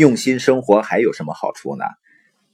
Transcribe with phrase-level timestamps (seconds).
[0.00, 1.84] 用心生活还有什么好处呢？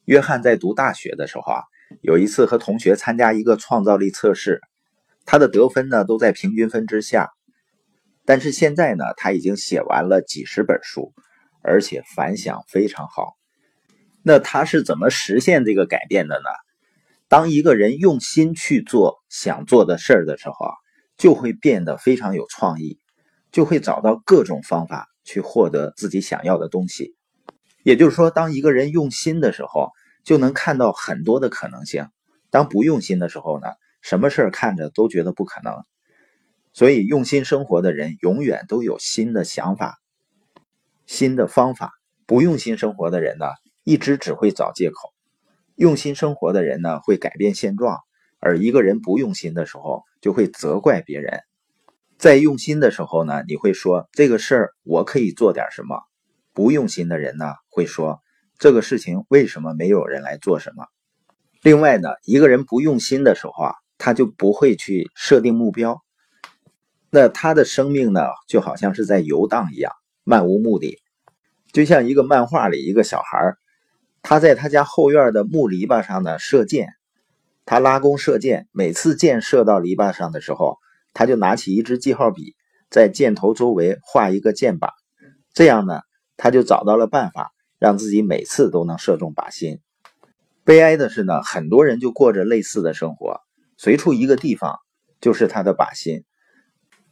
[0.05, 1.63] 约翰在读大学的时候啊，
[2.03, 4.61] 有一次和同学参加一个创造力测试，
[5.25, 7.31] 他的得分呢都在平均分之下。
[8.25, 11.15] 但是现在呢，他已经写完了几十本书，
[11.63, 13.37] 而且反响非常好。
[14.25, 16.51] 那他是怎么实现这个改变的呢？
[17.29, 20.73] 当一个人用心去做想做的事儿的时候啊，
[21.17, 22.99] 就会变得非常有创意，
[23.53, 27.16] 就会找到各种方法去获得自己想要的东西。
[27.87, 29.93] 也就是说，当一个人用心的时候，
[30.25, 32.07] 就能看到很多的可能性；
[32.51, 33.69] 当不用心的时候呢，
[34.03, 35.73] 什么事儿看着都觉得不可能。
[36.73, 40.01] 所以，用心生活的人永远都有新的想法、
[41.07, 41.91] 新的方法；
[42.27, 43.47] 不用心生活的人呢，
[43.85, 45.13] 一直只会找借口。
[45.77, 47.99] 用心生活的人呢，会改变现状；
[48.41, 51.39] 而一个人不用心的时候，就会责怪别人。
[52.19, 55.99] 在用心的时候呢，你会说这个事儿我可以做点什么；
[56.57, 58.23] 不用心的人呢，会说
[58.59, 60.87] 这个事情为什么没有人来做什么。
[61.61, 66.03] 另外呢，一个人不用心的时候啊，他就不会去设定目标，
[67.11, 69.93] 那他的生命呢，就好像是在游荡一样，
[70.25, 70.99] 漫无目的，
[71.73, 73.55] 就像一个漫画里一个小孩。
[74.23, 76.89] 他在他家后院的木篱笆上呢射箭，
[77.67, 80.79] 他拉弓射箭，每次箭射到篱笆上的时候，
[81.13, 82.57] 他就拿起一支记号笔，
[82.89, 84.89] 在箭头周围画一个箭靶，
[85.53, 86.01] 这样呢，
[86.37, 89.81] 他就找到了办法，让自己每次都能射中靶心。
[90.65, 93.41] 悲哀的是呢，很多人就过着类似的生活，
[93.77, 94.79] 随处一个地方
[95.21, 96.25] 就是他的靶心。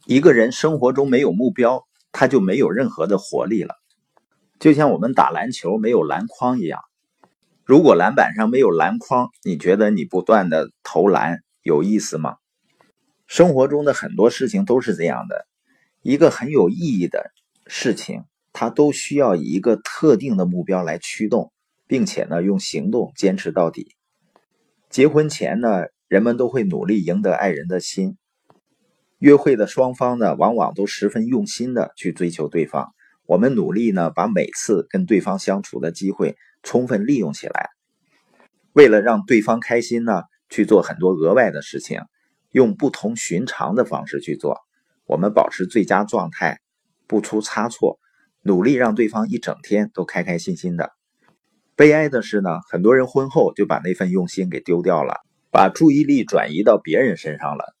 [0.05, 3.75] 一个人生活中没有目标，他就没有任何的活力了，
[4.59, 6.81] 就像我们打篮球没有篮筐一样。
[7.63, 12.35] 如果篮板上没有篮筐，你觉得你不断的投篮有意思吗？
[13.25, 15.47] 生活中的很多事情都是这样的，
[16.03, 17.31] 一个很有意义的
[17.65, 18.23] 事情，
[18.55, 21.51] 它都需要以一个特定的目标来驱动，
[21.85, 23.89] 并且呢用行动坚持到底。
[24.89, 28.17] 结婚前呢，人们都会努力赢得爱人的心，
[29.19, 32.93] 约会的双方呢往往都十分用心的去追求对方。
[33.25, 36.35] 我们努力呢把每次跟对方相处的机会。
[36.67, 37.69] 充分利用起来，
[38.73, 42.01] 为了让对方开心呢，去做很多额外的事情，
[42.49, 44.57] 用不同寻常的方式去做。
[45.05, 46.57] 我们保持最佳状态，
[47.05, 47.99] 不出差错，
[48.47, 50.91] 努力让对方一整天都开开心心的。
[51.75, 57.75] 悲哀的是呢，很多人婚后就把那份用心给丢掉了，把注意力转移到别人身上了。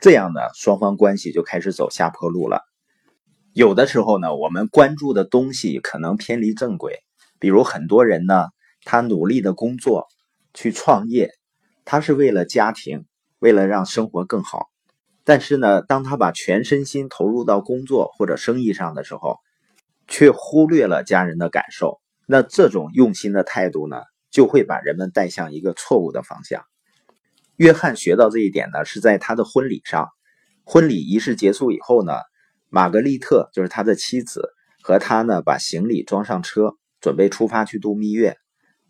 [0.00, 2.62] 这样呢，双方关系就开始走下坡路了。
[3.54, 7.00] 有的时候呢，我们关注的东西可能偏离正轨。
[7.40, 8.46] 比如很多人呢，
[8.84, 10.06] 他努力的工作，
[10.54, 11.32] 去创业，
[11.84, 13.04] 他是为了家庭，
[13.40, 14.68] 为了让生活更好。
[15.24, 19.38] 但是呢，当他把全身心投入到工作或者生意上的时候，
[20.08, 22.00] 却忽略了家人的感受。
[22.26, 26.64] 那这种用心的态度呢，就会把人们带向一个错误的方向。
[27.56, 30.08] 约翰学到这一点呢，是在他的婚礼上。
[30.64, 32.14] 婚礼仪式结束以后呢，
[32.68, 34.50] 玛格丽特就是他的妻子，
[34.82, 36.76] 和他呢把行李装上车。
[37.00, 38.38] 准备出发去度蜜月，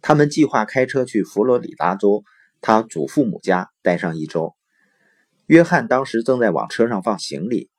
[0.01, 2.23] 他们计划开车去佛罗里达州
[2.61, 4.55] 他祖父母家待上一周。
[5.47, 7.73] 约翰当时正在往车上放行李，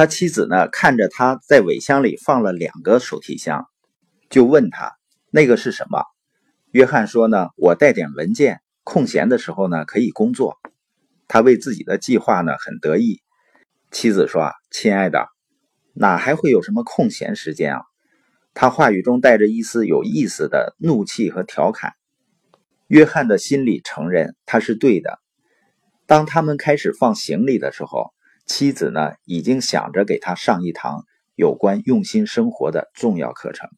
[0.00, 3.66] 他妻子呢看着他在尾箱里放了两个手提箱，
[4.30, 4.92] 就问他
[5.30, 6.04] 那个是什么。
[6.70, 10.56] 约翰说呢，我带点文件，空闲的时候呢可以工作。
[11.28, 13.20] 他为自己的计划呢很得意。
[13.90, 15.28] 妻子说啊，亲爱的，
[15.92, 17.82] 哪还会有什么空闲时间啊？
[18.54, 21.92] 他话语中带着一丝有意思的怒气和调侃。
[22.86, 25.18] 约翰的心里承认他是对的。
[26.06, 28.14] 当他们开始放行李的时候，
[28.52, 31.04] 妻子呢已经想着给他上一堂
[31.36, 33.70] 有关用心生活的重要课程。